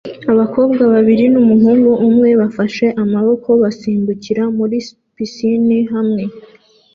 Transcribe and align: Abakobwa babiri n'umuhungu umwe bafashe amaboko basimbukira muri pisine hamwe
Abakobwa 0.31 0.81
babiri 0.93 1.25
n'umuhungu 1.33 1.91
umwe 2.07 2.29
bafashe 2.41 2.85
amaboko 3.03 3.49
basimbukira 3.61 4.43
muri 4.57 4.77
pisine 5.15 5.77
hamwe 5.93 6.23